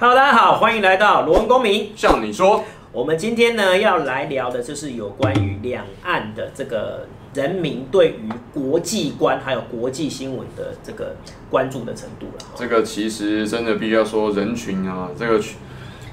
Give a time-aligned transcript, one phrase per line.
[0.00, 1.92] Hello，大家好，欢迎来到罗文公民。
[1.94, 11.14] 像你说，我们今天呢要来聊的就是有关于两岸的这个人民对于国际观还有国际新闻的这个
[11.50, 12.46] 关注的程度了。
[12.54, 15.38] 这个其实真的必须要说人群啊，这个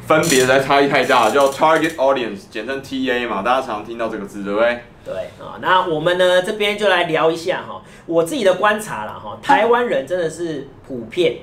[0.05, 4.81] 分别实在差异太大，叫 target audience，简称 TA 嘛，大家常听到这个字，对不对？
[5.05, 11.37] 对啊，那我们呢这边就来聊一下哈，我自己的观察了哈，台湾人真的是普遍。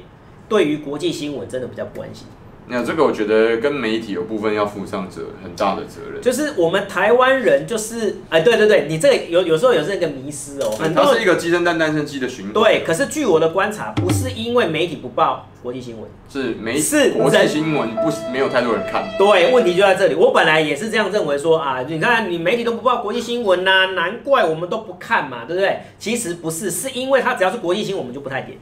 [0.46, 2.26] 对于国际新闻真的比较不关心，
[2.66, 6.22] 那这个我觉得跟媒体有部分要负上责很大的责任。
[6.22, 12.54] 就是我们台湾人就是哎，对对对，你这个有有时候有这个迷失哦，很多它是一个鸡生蛋蛋生鸡的循环。
[12.54, 19.04] 对，可是据我的观察，不是因为媒体不报国际新闻，是媒是国际新闻不没有太多人看。
[19.18, 20.14] 对，问题就在这里。
[20.14, 25.80] 我本来也是这样认为说啊，你看你媒体都不报国际新闻呐，难怪我们都不看嘛，对不对？
[25.98, 28.56] 其实不是，是因为它只要是国际新闻，我们就不太点。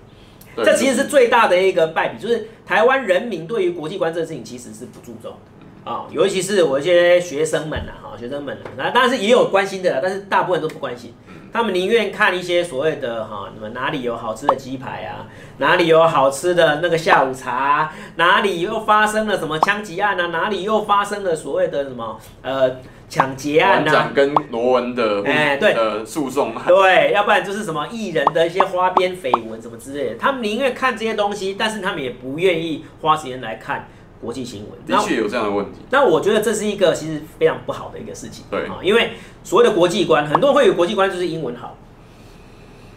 [0.56, 5.91] 这其实是最大的一个败笔，就是台湾人民对于国际观这个事情其实是不注重的。
[5.91, 11.12] 啊，尤其是我一些学生们呐，哈，学生们，那当然是也有关心的，但是大部分都不关心，
[11.53, 15.27] 他们宁愿看一些所谓的哈，什么哪里有好吃的鸡排啊，
[15.58, 22.77] 哪里有好吃的那个下午茶，哪里又发生了什么枪击案啊，哪里又发生了所谓的什么呃。
[23.12, 33.86] 抢劫案呐、啊，跟罗文的哎、欸，对呃诉讼，对，要不然就是什么艺人的一些花边绯闻什么之类的，他们宁愿看这些东西，但是他们也不愿意花时间来看
[34.18, 34.70] 国际新闻。
[34.86, 35.80] 的确有这样的问题。
[35.90, 38.46] 那我觉得这是一个其实非常不好的一个事情。
[38.50, 39.10] 对啊，因为
[39.44, 41.77] 所谓的国际观，很多人会有国际观就是英文好，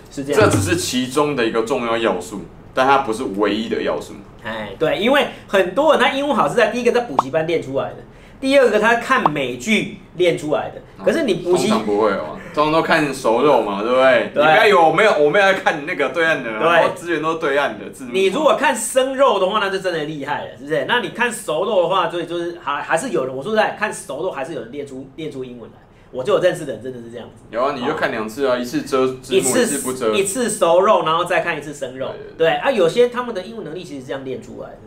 [0.09, 0.41] 是这样。
[0.41, 4.13] 这只是其中的一个重要要素，但它不是唯一的要素。
[4.45, 7.97] 哎，对，因为很多人他英文好是在第一个在补习班练出来的。
[8.39, 14.31] 第二个，他看美剧练出来的，可是你补习、啊、不会哦，通常都看熟肉嘛，对不对？
[14.33, 17.85] 对，你不要以为我没有，我没有看你那个对岸的，对，资源都是对岸的。
[18.11, 20.85] 你如果看生肉的话，那就真的厉害了，是不是？
[20.87, 25.77] 那你看熟肉的话，所以就是还还是有人，我说实在，看熟肉还是有人练出练出英文来。
[26.11, 27.43] 我就有认识的人，真的是这样子。
[27.49, 32.09] 有啊，你就看两次啊，一次遮一次不遮，一次熟肉，然后再看一次生肉。
[32.37, 34.77] 对，啊，有些他们的英文能力其实是这样练出来的，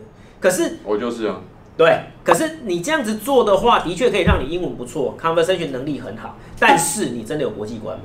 [0.40, 1.40] 可是我就是啊。
[1.78, 6.36] 对，可是你这样子做的话，的确可以让你英文不错，conversation 能力很好。
[6.58, 8.04] 但是你真的有国际观吗？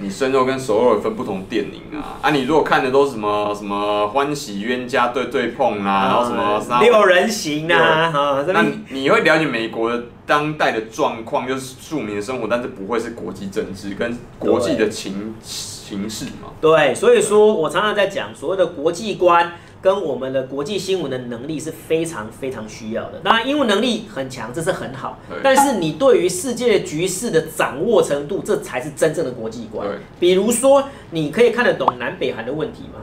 [0.00, 2.18] 你生肉跟熟肉分不同电影啊！
[2.20, 16.50] 啊，你如果看的都是什么什么欢喜冤家对对碰啊，然后什么六人行啊，那你你会了解美国的当代的状况，就是庶民的生活，但是不会是国际政治跟国际的情形势嘛？
[16.60, 19.52] 对，所以说我常常在讲所谓的国际观。
[19.84, 23.20] 跟我们的国际新闻的能力是非常非常需要的。
[23.22, 25.18] 当然，英文能力很强，这是很好。
[25.42, 29.86] 但是你对于世界局势的掌握程度，这才是真正的国际观。
[30.18, 33.00] 比如说，你可以看得懂南北韩的问题吗？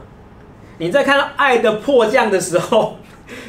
[0.78, 2.96] 你在看到《爱的迫降》的时候，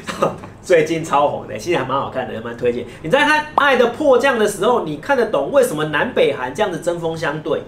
[0.62, 2.86] 最近超红的，其实还蛮好看的，也蛮推荐。
[3.02, 7.64] 你在看《爱的迫降》的时候，你看得懂为什么南北韩这样子针锋相对？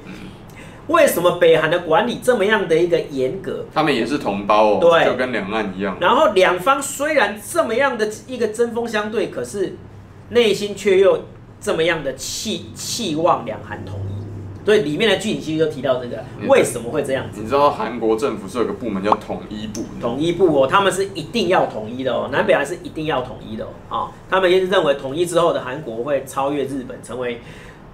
[0.88, 3.66] 为什么北韩的管理这么样的一个严格？
[3.73, 5.97] 他们也是同胞哦，对，就跟两岸一样。
[6.00, 9.75] 然后两方虽然这么样的一个针锋相对，可是
[10.29, 11.25] 内心却又
[11.59, 14.16] 这么样的期期望两韩统一。
[14.63, 17.41] 所以里面的剧情其实就提到这个，为什么会这样子？
[17.41, 27.41] 你知道韩国政府是有个部门叫统一部，统一部哦，他们是一定要统一的哦，南北韩是一定要统一的哦，啊，他们也是认为统一之后的韩国会超越日本，成为。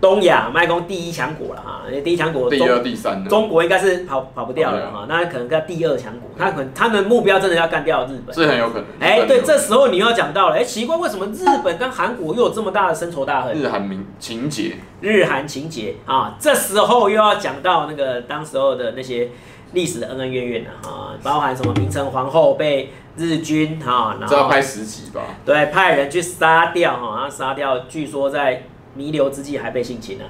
[0.01, 8.85] 东亚麦克第一强国了哈，第一强国，第二、第三，中国应该是跑跑不掉了哈，那可能叫第二强国，他可能他们目标真的要干掉日本，是很有可能。
[8.99, 13.53] 哎、欸，对，这时候你要讲到了，哎、欸，奇怪，为什么日本跟韩国又有这么大的深仇大恨？
[13.53, 19.29] 日韩民情结，日韩情结啊，这时候又要讲到那个当时候的那些
[19.73, 25.21] 历史的恩恩怨怨了哈，包含什么明成皇后被日军哈，然后要拍十集吧？
[25.45, 28.63] 对，派人去杀掉哈，然后杀掉，据说在。
[28.95, 30.25] 弥留之际还被性侵了，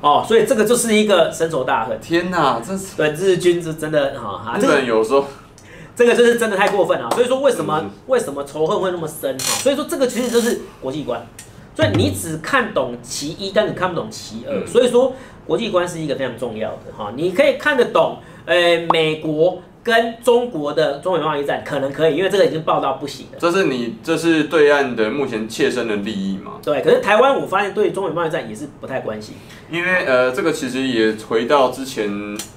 [0.00, 1.98] 哦，所以这个就是一个深仇大恨。
[2.00, 5.24] 天哪，这是对日军是真的哈，日本有时候
[5.96, 7.10] 这个就是真的太过分了。
[7.10, 9.44] 所以说为什么为什么仇恨会那么深哈？
[9.62, 11.26] 所以说这个其实就是国际观。
[11.74, 14.66] 所以你只看懂其一，但你看不懂其二。
[14.66, 15.12] 所以说
[15.46, 19.60] 国际观是一个非常重要的哈，你可以看得懂，呃，美国。
[19.84, 23.38] 跟中国的中美贸易战可能可以，因为这个已经报到不行了。
[23.38, 26.52] 这是你，这是对岸的目前切身的利益吗？
[26.62, 29.34] 对，可是台湾我发现对中美贸易战也是不太关心。
[29.70, 32.10] 因为呃，这个其实也回到之前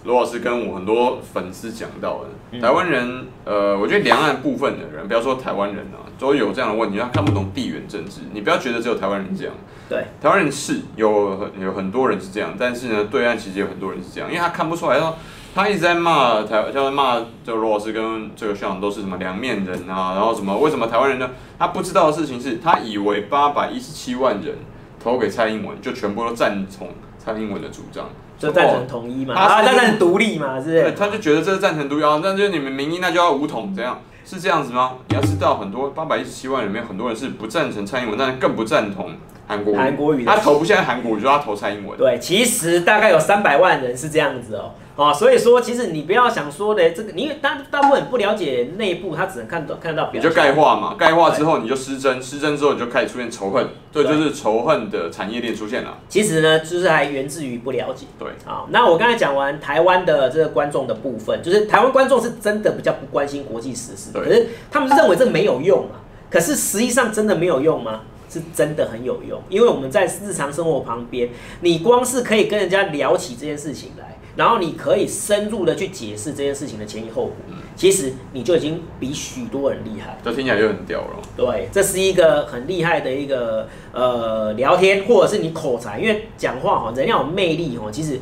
[0.06, 8.22] 罗老师跟我很多粉丝讲到的，嗯、台湾人呃，我觉得两岸部分的人，不要说台湾人啊，都有这样的问题，他看不懂地缘政治。
[8.32, 9.54] 你不要觉得只有台湾人这样，
[9.90, 15.14] 对，台湾人是有很有很多人是这样，但是呢，对岸其实有很多人是这样，因为他看不出来说。
[15.58, 21.32] 他一直在骂台，就是骂这个罗老师跟这个校长都是什么两面人啊，然后什么为什么台湾人呢？
[21.58, 24.56] 他不知道的事情是他以为八百一十七万人
[25.04, 28.08] 投给蔡英文，就全部都赞同蔡英文的主张，
[28.38, 30.84] 就赞成统一嘛，啊，赞成独立嘛，是不是？
[30.84, 34.00] 对，他就觉得这是赞成独立啊，那就你们民意那就要武统，怎样？
[34.24, 34.98] 是这样子吗？
[35.10, 39.10] 你要知道，很多八百一十七万人里面，很多人是不赞成蔡英文，但是更不赞同
[39.48, 40.24] 韩国韩国语。
[40.24, 41.98] 他投不下韩国瑜，就他投蔡英文。
[41.98, 44.74] 对，其实大概有三百万人是这样子哦。
[44.98, 50.20] 啊，所以说，其实你不要想说的这个，你大大部分不了解内部，他只能看到看得到表。
[50.20, 56.00] 你就钙化嘛，钙化之后你就失真，失真之后你就开始出现仇恨，对，就是仇恨的产业链出现了。
[56.10, 58.08] 其实呢，就是还源自于不了解。
[58.18, 65.98] 对，好，那我刚才讲完台湾的这个观众的部分，就是台湾观众是真的比较不关心国际时事，可是他们是认为这没有用嘛？
[66.30, 68.02] 可是实际上真的没有用吗？
[68.30, 71.30] 是真的很有用，因为我们在日常生活旁边，
[71.62, 74.17] 你光是可以跟人家聊起这件事情来。
[74.38, 77.36] 然后你可以深入的去解释这件事情的前因后果，
[77.76, 80.18] 其实你就已经比许多人厉害。
[80.24, 81.20] 这听起来就很屌了。
[81.36, 88.20] 对，这是一个很厉害的一个呃聊天，或者是你口才，因为讲话哈，人要有魅力哦，其实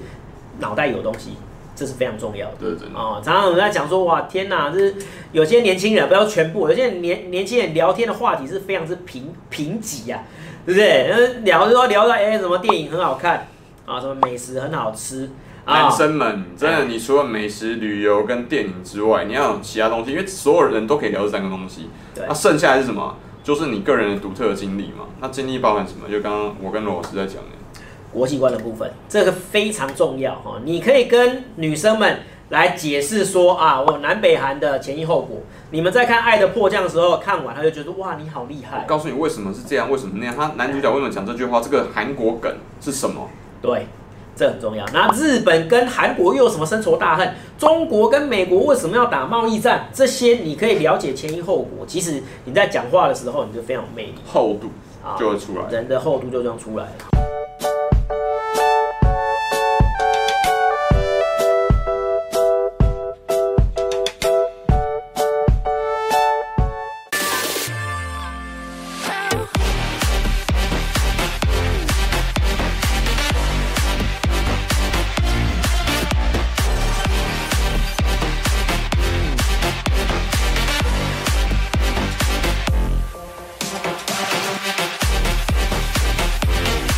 [0.59, 1.31] 脑袋有东西，
[1.75, 2.53] 这是非常重要的。
[2.61, 2.97] 对，真的。
[2.97, 4.95] 哦，常常有人在讲说，哇，天哪，就是
[5.33, 10.23] 有些年轻人，不要全部，有些年年轻人聊天的话题是非常之贫贫瘠啊，
[10.65, 11.41] 对不对？
[11.43, 13.47] 聊就说聊到哎，什么电影很好看
[13.85, 15.29] 啊，什么美食很好吃。
[15.65, 21.89] 男生们，真的，你除了美食、旅游跟电影之外，你要有其他东西，因为所有人都可以聊这三个东西。
[22.13, 22.23] 对。
[22.27, 23.15] 那剩下来是什么？
[23.43, 25.05] 就是你个人的独特的经历嘛。
[25.19, 26.07] 那经历包含什么？
[26.09, 27.81] 就刚刚我跟罗老师在讲的，
[28.13, 30.59] 国际观的部分，这个非常重要哈。
[30.63, 32.19] 你可以跟女生们
[32.49, 35.39] 来解释说啊，我南北韩的前因后果。
[35.71, 38.83] 你们在看《爱的迫降》的时候，看完他就觉得哇，你好厉害。
[38.83, 40.35] 我告诉你为什么是这样，为什么那样？
[40.35, 41.59] 他男主角为什么讲这句话？
[41.59, 43.27] 这个韩国梗是什么？
[43.61, 43.87] 对。
[44.35, 44.85] 这很重要。
[44.93, 47.33] 那日本跟韩国又有什么深仇大恨？
[47.57, 49.87] 中国跟美国为什么要打贸易战？
[49.93, 51.85] 这些你可以了解前因后果。
[51.87, 54.69] 其实你在讲话的时候，你就非常有魅力，厚度
[55.17, 57.14] 就会出来，人的厚度就这样出来了。